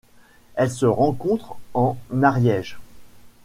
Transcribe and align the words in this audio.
Elle 0.55 0.71
se 0.71 0.87
rencontre 0.87 1.57
en 1.75 1.95
Ariège. 2.23 2.79